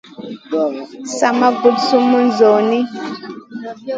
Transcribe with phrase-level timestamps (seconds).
[1.17, 2.79] Sa ma guɗ sumun zawni.